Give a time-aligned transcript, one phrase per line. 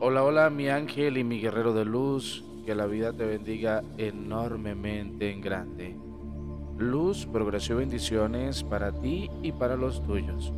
[0.00, 5.32] Hola, hola mi ángel y mi guerrero de luz, que la vida te bendiga enormemente
[5.32, 5.96] en grande.
[6.76, 10.52] Luz, progreso y bendiciones para ti y para los tuyos.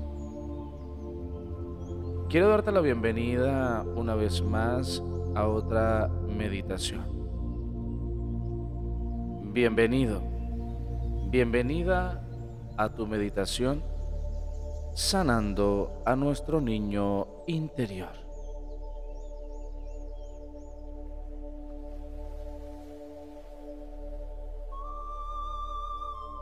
[2.29, 5.03] Quiero darte la bienvenida una vez más
[5.35, 7.07] a otra meditación.
[9.55, 10.21] Bienvenido,
[11.30, 12.23] bienvenida
[12.77, 13.83] a tu meditación
[14.95, 18.30] sanando a nuestro niño interior.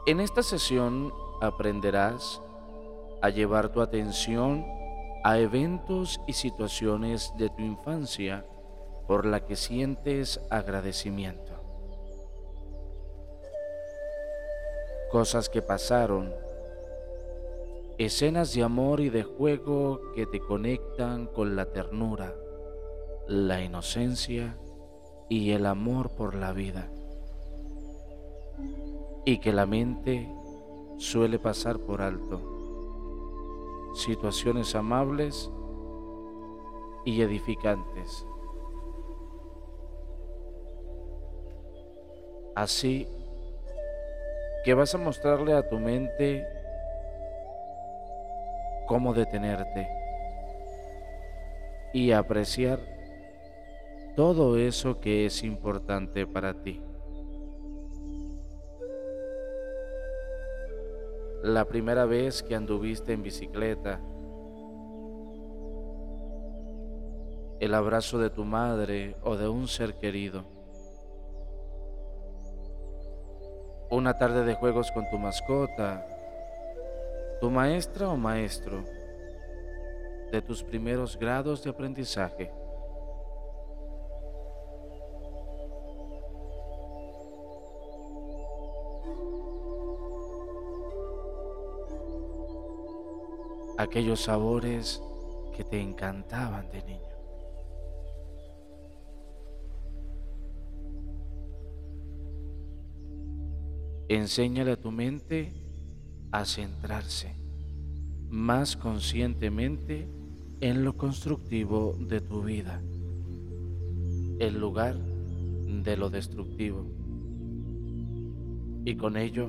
[0.08, 2.40] En esta sesión aprenderás
[3.20, 4.64] a llevar tu atención
[5.22, 8.46] a eventos y situaciones de tu infancia
[9.06, 11.52] por la que sientes agradecimiento.
[15.12, 16.34] Cosas que pasaron,
[17.98, 22.34] escenas de amor y de juego que te conectan con la ternura,
[23.26, 24.56] la inocencia
[25.28, 26.90] y el amor por la vida.
[29.24, 30.28] Y que la mente
[30.96, 32.58] suele pasar por alto
[33.94, 35.50] situaciones amables
[37.04, 38.26] y edificantes.
[42.54, 43.06] Así
[44.64, 46.46] que vas a mostrarle a tu mente
[48.86, 49.88] cómo detenerte
[51.92, 52.80] y apreciar
[54.16, 56.82] todo eso que es importante para ti.
[61.42, 64.00] La primera vez que anduviste en bicicleta,
[67.60, 70.44] el abrazo de tu madre o de un ser querido,
[73.90, 76.06] una tarde de juegos con tu mascota,
[77.40, 78.84] tu maestra o maestro,
[80.30, 82.57] de tus primeros grados de aprendizaje.
[93.88, 95.00] Aquellos sabores
[95.56, 97.00] que te encantaban de niño.
[104.10, 105.54] Enséñale a tu mente
[106.32, 107.34] a centrarse
[108.28, 110.06] más conscientemente
[110.60, 112.82] en lo constructivo de tu vida,
[114.38, 116.84] en lugar de lo destructivo.
[118.84, 119.48] Y con ello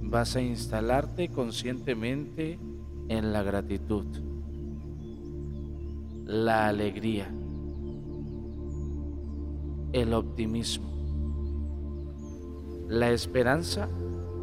[0.00, 2.58] vas a instalarte conscientemente
[3.10, 4.06] en la gratitud,
[6.26, 7.28] la alegría,
[9.92, 10.88] el optimismo,
[12.88, 13.88] la esperanza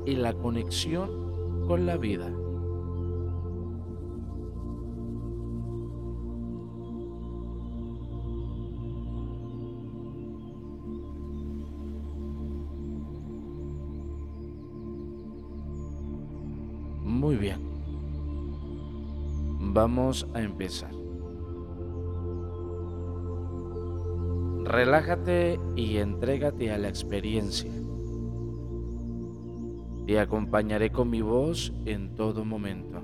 [0.05, 2.29] y la conexión con la vida.
[17.05, 17.76] Muy bien.
[19.73, 20.91] Vamos a empezar.
[24.63, 27.71] Relájate y entrégate a la experiencia.
[30.05, 33.01] Te acompañaré con mi voz en todo momento.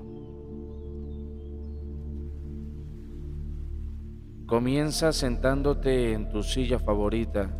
[4.46, 7.50] Comienza sentándote en tu silla favorita.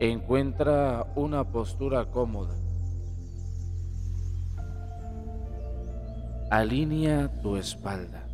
[0.00, 2.56] Encuentra una postura cómoda.
[6.50, 8.26] Alinea tu espalda.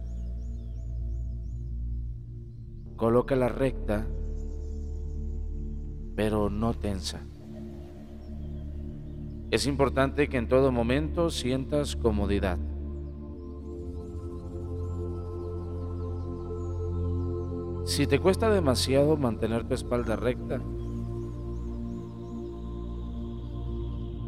[2.96, 4.06] Colócala recta,
[6.14, 7.20] pero no tensa.
[9.50, 12.56] Es importante que en todo momento sientas comodidad.
[17.84, 20.62] Si te cuesta demasiado mantener tu espalda recta,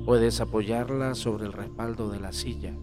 [0.04, 2.74] puedes apoyarla sobre el respaldo de la silla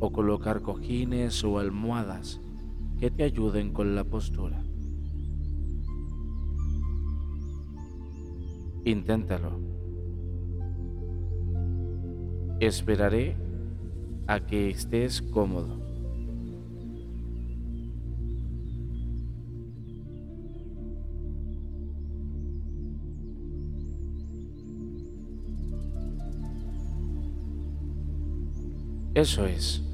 [0.00, 2.40] o colocar cojines o almohadas
[2.98, 4.64] que te ayuden con la postura.
[8.84, 9.60] Inténtalo.
[12.60, 13.36] Esperaré
[14.26, 15.78] a que estés cómodo.
[29.14, 29.89] Eso es.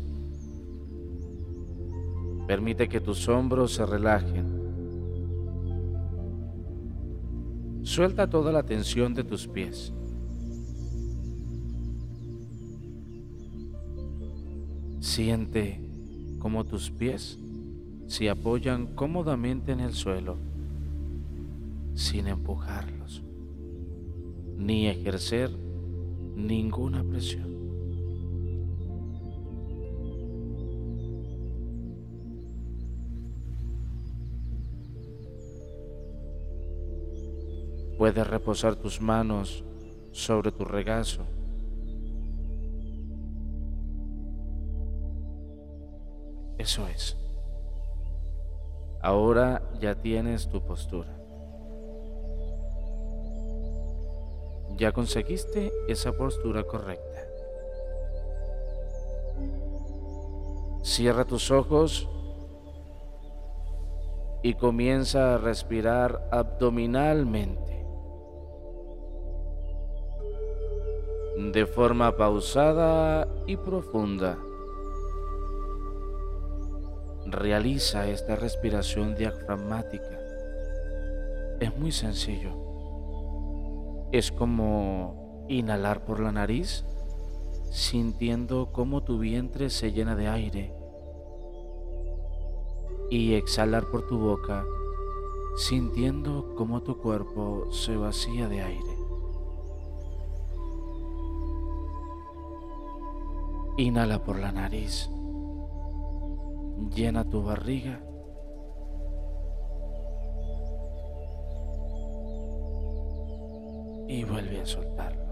[2.47, 4.57] Permite que tus hombros se relajen.
[7.83, 9.93] Suelta toda la tensión de tus pies.
[15.01, 15.81] Siente
[16.39, 17.39] cómo tus pies
[18.07, 20.37] se apoyan cómodamente en el suelo
[21.95, 23.23] sin empujarlos
[24.57, 25.51] ni ejercer
[26.35, 27.56] ninguna presión.
[37.99, 39.65] Puedes reposar tus manos
[40.13, 41.23] sobre tu regazo.
[46.59, 47.17] Eso es.
[49.03, 51.17] Ahora ya tienes tu postura.
[54.77, 57.23] Ya conseguiste esa postura correcta.
[60.83, 62.09] Cierra tus ojos
[64.43, 67.76] y comienza a respirar abdominalmente.
[71.37, 74.39] De forma pausada y profunda.
[77.27, 80.19] Realiza esta respiración diafragmática.
[81.61, 82.53] Es muy sencillo.
[84.13, 86.85] Es como inhalar por la nariz,
[87.71, 90.75] sintiendo cómo tu vientre se llena de aire.
[93.11, 94.65] Y exhalar por tu boca,
[95.57, 98.96] sintiendo cómo tu cuerpo se vacía de aire.
[103.79, 105.11] Inhala por la nariz.
[106.95, 108.01] Llena tu barriga.
[114.09, 115.27] Y vuelve a soltarlo.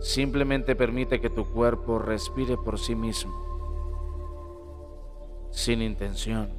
[0.00, 3.34] Simplemente permite que tu cuerpo respire por sí mismo,
[5.50, 6.50] sin intención,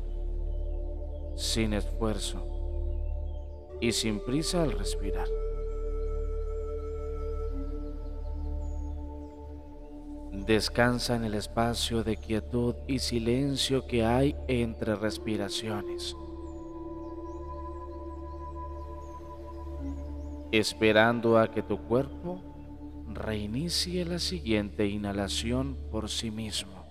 [1.35, 2.45] sin esfuerzo
[3.81, 5.27] y sin prisa al respirar.
[10.49, 16.15] Descansa en el espacio de quietud y silencio que hay entre respiraciones.
[20.51, 22.41] Esperando a que tu cuerpo
[23.13, 26.83] reinicie la siguiente inhalación por sí mismo,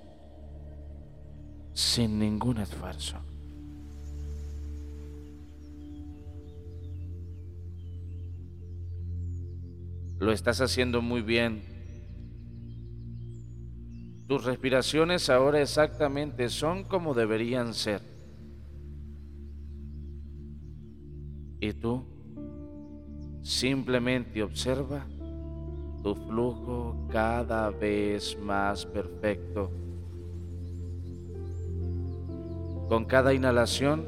[1.73, 3.17] sin ningún esfuerzo.
[10.21, 11.78] Lo estás haciendo muy bien
[14.29, 18.03] tus respiraciones ahora exactamente son como deberían ser.
[21.61, 22.05] Y tú
[23.43, 25.07] simplemente observa
[26.03, 29.71] tu flujo cada vez más perfecto.
[32.91, 34.07] Con cada inhalación,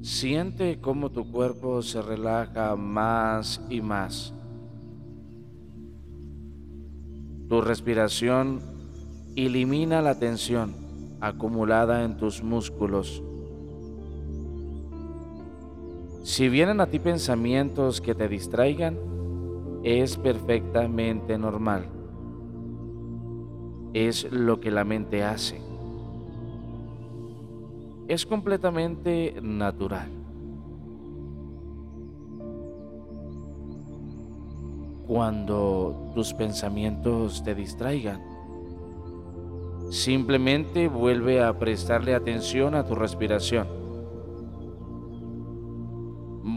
[0.00, 4.32] siente cómo tu cuerpo se relaja más y más.
[7.48, 8.75] Tu respiración
[9.36, 10.74] Elimina la tensión
[11.20, 13.22] acumulada en tus músculos.
[16.22, 18.96] Si vienen a ti pensamientos que te distraigan,
[19.84, 21.84] es perfectamente normal.
[23.92, 25.60] Es lo que la mente hace.
[28.08, 30.08] Es completamente natural.
[35.06, 38.35] Cuando tus pensamientos te distraigan,
[39.90, 43.68] Simplemente vuelve a prestarle atención a tu respiración.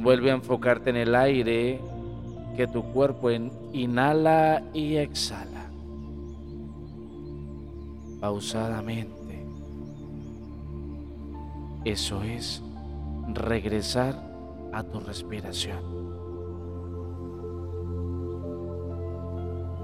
[0.02, 1.80] Vuelve a enfocarte en el aire
[2.56, 5.70] que tu cuerpo inhala y exhala.
[8.20, 9.46] Pausadamente.
[11.86, 12.62] Eso es
[13.34, 14.16] regresar
[14.74, 15.80] a tu respiración.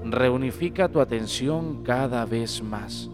[0.04, 3.10] Reunifica tu atención cada vez más.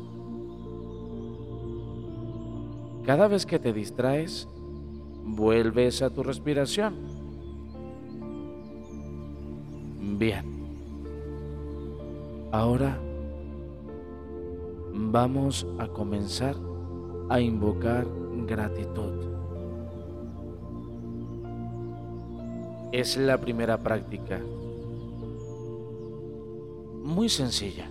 [3.04, 4.48] Cada vez que te distraes,
[5.24, 6.94] vuelves a tu respiración.
[10.18, 10.44] Bien.
[12.52, 12.98] Ahora
[14.92, 16.54] vamos a comenzar
[17.28, 18.06] a invocar
[18.46, 19.12] gratitud.
[22.92, 24.38] Es la primera práctica.
[27.02, 27.90] Muy sencilla.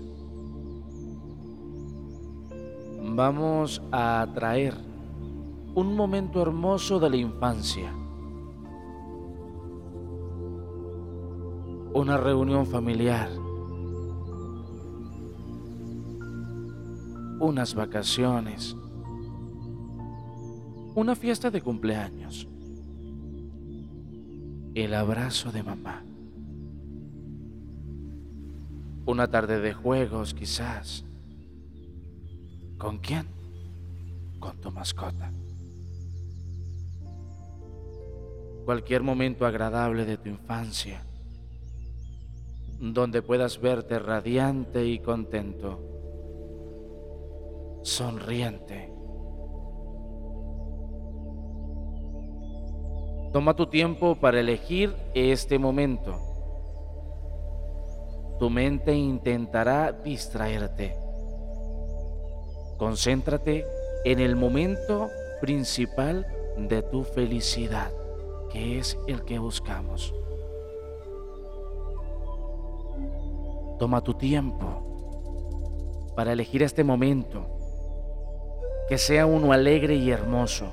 [3.03, 4.90] Vamos a atraer
[5.74, 7.94] un momento hermoso de la infancia.
[11.94, 13.30] Una reunión familiar.
[17.40, 18.75] Unas vacaciones.
[20.94, 22.48] Una fiesta de cumpleaños.
[24.75, 26.04] El abrazo de mamá.
[29.06, 31.06] Una tarde de juegos, quizás.
[32.78, 33.25] ¿Con quién?
[34.40, 35.32] Con tu mascota.
[38.65, 41.03] Cualquier momento agradable de tu infancia,
[42.80, 45.80] donde puedas verte radiante y contento,
[47.84, 48.91] sonriente.
[53.34, 56.32] Toma tu tiempo para elegir este momento
[58.41, 60.96] tu mente intentará distraerte.
[62.80, 63.68] Concéntrate
[64.03, 65.10] en el momento
[65.41, 66.25] principal
[66.58, 67.91] de tu felicidad,
[68.51, 70.13] que es el que buscamos.
[73.79, 77.46] Toma tu tiempo para elegir este momento,
[78.88, 80.72] que sea uno alegre y hermoso.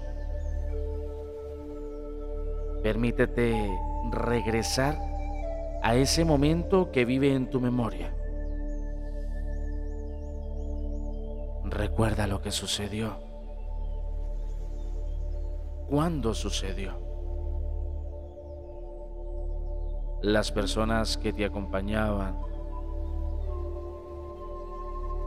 [2.83, 3.71] Permítete
[4.11, 4.99] regresar
[5.83, 8.15] a ese momento que vive en tu memoria.
[11.65, 13.17] Recuerda lo que sucedió.
[15.89, 17.08] ¿Cuándo sucedió?
[20.21, 22.39] Las personas que te acompañaban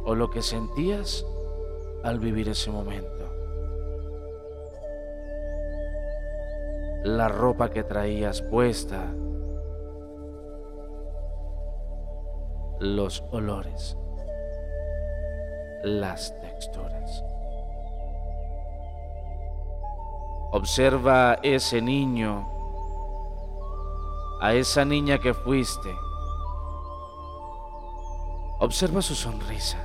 [0.06, 1.26] o lo que sentías
[2.04, 3.30] al vivir ese momento.
[7.04, 9.12] La ropa que traías puesta
[12.80, 13.96] los olores,
[15.84, 17.24] las texturas.
[20.52, 22.51] Observa ese niño,
[24.42, 25.96] a esa niña que fuiste.
[28.60, 29.78] Observa su sonrisa,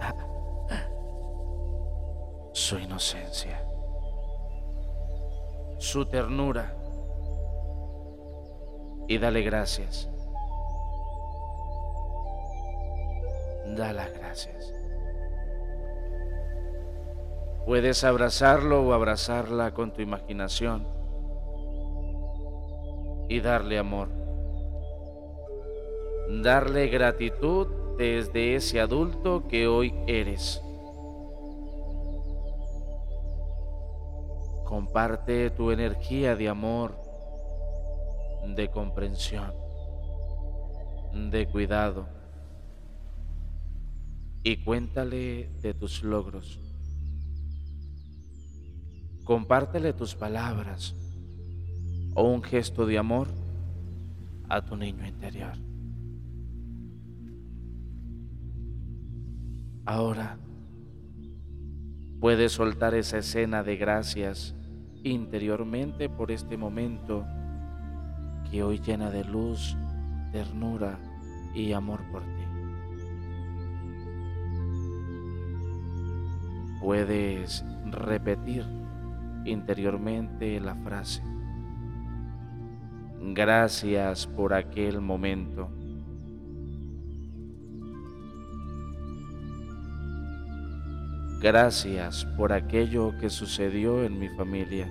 [2.52, 3.66] su inocencia,
[5.78, 6.76] su ternura.
[9.08, 10.08] Y dale gracias.
[13.76, 14.72] Da las gracias.
[17.66, 20.86] Puedes abrazarlo o abrazarla con tu imaginación
[23.34, 24.08] y darle amor.
[26.42, 27.66] Darle gratitud
[27.98, 30.62] desde ese adulto que hoy eres.
[34.64, 36.96] Comparte tu energía de amor,
[38.54, 39.52] de comprensión,
[41.30, 42.06] de cuidado
[44.44, 46.60] y cuéntale de tus logros.
[49.24, 50.94] Compártele tus palabras
[52.14, 53.28] o un gesto de amor
[54.48, 55.56] a tu niño interior.
[59.84, 60.38] Ahora
[62.20, 64.54] puedes soltar esa escena de gracias
[65.02, 67.26] interiormente por este momento
[68.50, 69.76] que hoy llena de luz,
[70.32, 70.98] ternura
[71.54, 72.44] y amor por ti.
[76.80, 78.64] Puedes repetir
[79.44, 81.22] interiormente la frase.
[83.32, 85.70] Gracias por aquel momento.
[91.40, 94.88] Gracias por aquello que sucedió en mi familia.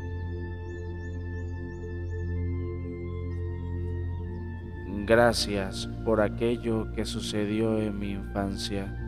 [5.06, 9.00] Gracias por aquello que sucedió en mi infancia.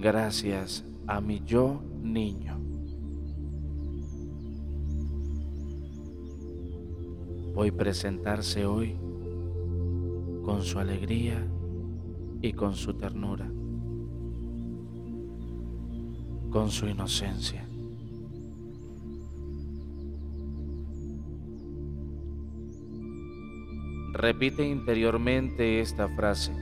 [0.00, 2.57] gracias a mi yo niño.
[7.58, 8.94] Voy a presentarse hoy
[10.44, 11.44] con su alegría
[12.40, 13.50] y con su ternura,
[16.52, 17.68] con su inocencia.
[24.12, 26.54] Repite interiormente esta frase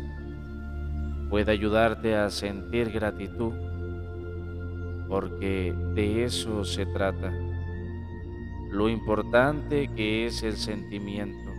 [1.29, 3.53] puede ayudarte a sentir gratitud,
[5.11, 7.46] porque de eso se trata.
[8.77, 11.51] Lo importante que es el sentimiento,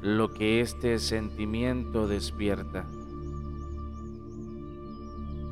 [0.00, 2.86] lo que este sentimiento despierta.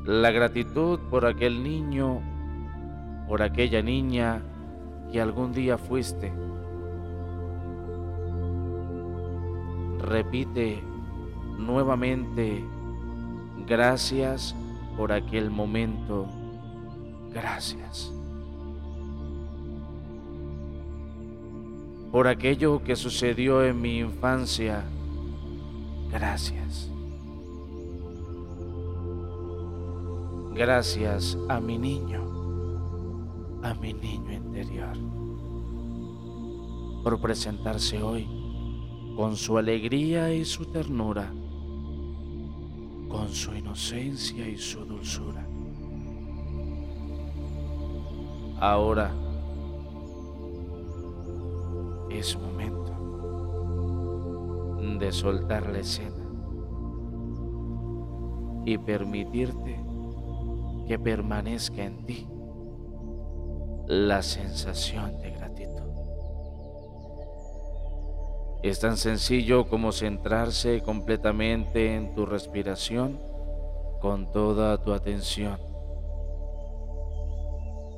[0.03, 2.23] La gratitud por aquel niño,
[3.27, 4.41] por aquella niña
[5.11, 6.33] que algún día fuiste.
[9.99, 10.81] Repite
[11.59, 12.65] nuevamente
[13.67, 14.55] gracias
[14.97, 16.25] por aquel momento,
[17.31, 18.11] gracias.
[22.15, 24.85] Por aquello que sucedió en mi infancia,
[26.09, 26.89] gracias.
[30.53, 34.97] Gracias a mi niño, a mi niño interior.
[37.03, 38.25] por presentarse hoy
[39.17, 41.33] con su alegría y su ternura,
[43.09, 45.45] con su inocencia y su dulzura.
[48.61, 49.24] Ahora
[52.17, 52.93] es momento
[54.99, 56.25] de soltar la escena
[58.65, 59.79] y permitirte
[60.87, 62.27] que permanezca en ti
[63.87, 65.81] la sensación de gratitud.
[68.63, 73.19] Es tan sencillo como centrarse completamente en tu respiración
[74.01, 75.59] con toda tu atención,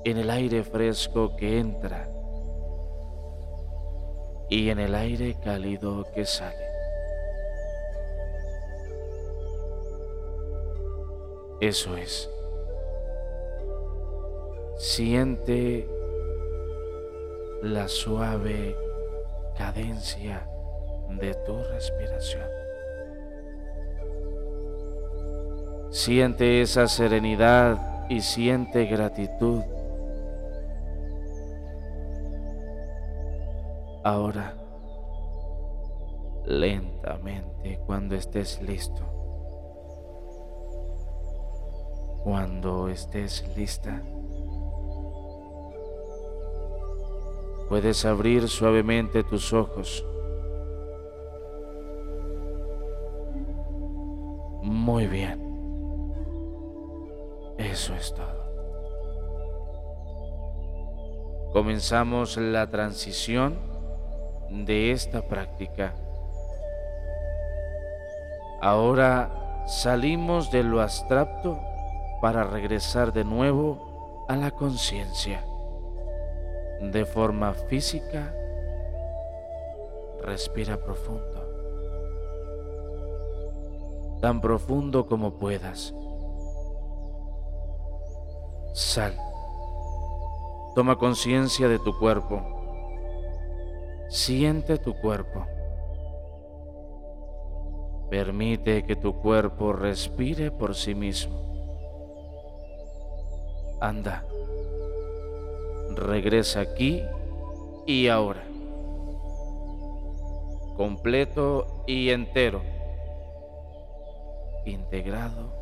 [0.04, 2.10] en el aire fresco que entra
[4.50, 6.68] y en el aire cálido que sale.
[11.60, 12.30] Eso es.
[14.78, 15.90] Siente
[17.64, 18.76] la suave
[19.58, 20.48] cadencia
[21.10, 22.46] de tu respiración.
[25.90, 29.64] Siente esa serenidad y siente gratitud.
[34.08, 34.56] Ahora,
[36.46, 39.04] lentamente, cuando estés listo,
[42.24, 44.02] cuando estés lista,
[47.68, 50.06] puedes abrir suavemente tus ojos.
[54.64, 55.44] Muy bien.
[57.58, 58.48] Eso es todo.
[61.52, 63.67] Comenzamos la transición
[64.66, 65.94] de esta práctica.
[68.62, 71.60] Ahora salimos de lo abstracto
[72.22, 75.46] para regresar de nuevo a la conciencia.
[76.82, 78.34] De forma física,
[80.22, 81.42] respira profundo,
[84.22, 85.94] tan profundo como puedas.
[88.74, 89.18] Sal,
[90.76, 92.57] toma conciencia de tu cuerpo,
[94.10, 95.46] siente tu cuerpo.
[98.10, 101.48] Permite que tu cuerpo respire por sí mismo.
[103.82, 104.26] Anda,
[105.94, 107.04] regresa aquí
[107.86, 108.44] y ahora,
[110.78, 112.62] completo y entero,
[114.66, 115.54] integrado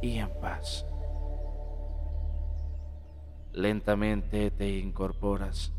[0.00, 0.86] y en paz.
[3.52, 5.72] Lentamente te incorporas,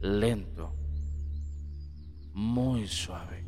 [0.00, 0.74] lento,
[2.34, 3.46] muy suave.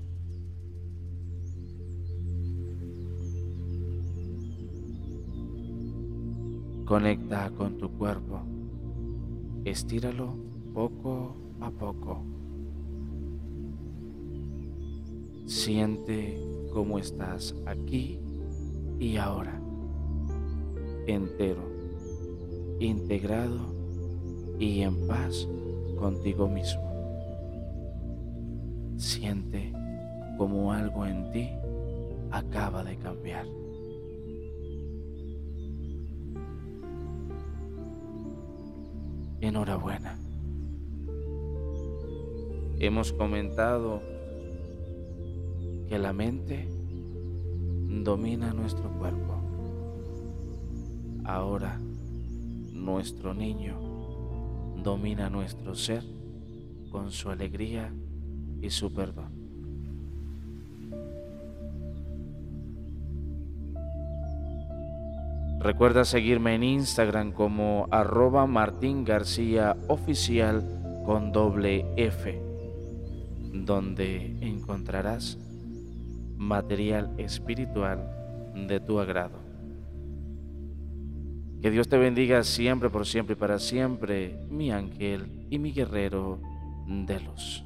[6.85, 8.43] Conecta con tu cuerpo.
[9.65, 10.37] Estíralo
[10.75, 12.23] poco a poco.
[15.47, 16.39] Siente
[16.73, 18.19] cómo estás aquí
[18.99, 19.61] y ahora,
[21.07, 21.63] entero,
[22.81, 23.75] integrado
[24.59, 25.49] y en paz
[25.99, 26.84] contigo mismo.
[28.97, 29.73] Siente
[30.39, 31.51] como algo en ti
[32.31, 33.47] acaba de cambiar.
[39.41, 40.19] Enhorabuena.
[42.81, 44.03] Hemos comentado
[45.89, 46.67] que la mente
[48.03, 49.35] domina nuestro cuerpo.
[51.25, 51.79] Ahora
[52.73, 53.79] nuestro niño
[54.83, 56.03] domina nuestro ser
[56.91, 57.93] con su alegría
[58.65, 59.45] y su perdón.
[65.61, 70.63] Recuerda seguirme en Instagram como arroba Martín García Oficial
[71.07, 72.39] con doble F,
[73.53, 75.39] donde encontrarás
[76.37, 77.99] material espiritual
[78.69, 79.39] de tu agrado.
[81.63, 86.41] Que Dios te bendiga siempre, por siempre y para siempre, mi ángel y mi guerrero
[86.87, 87.64] de luz.